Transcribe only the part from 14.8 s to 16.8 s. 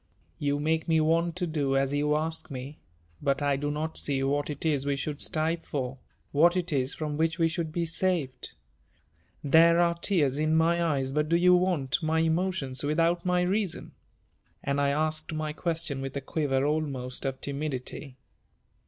I asked my question with a quiver